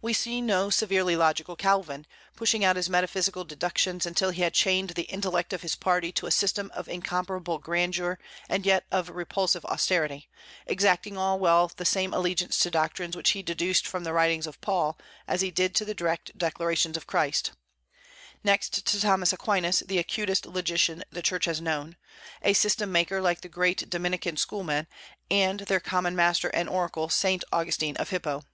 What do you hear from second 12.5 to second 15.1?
to doctrines which he deduced from the writings of Paul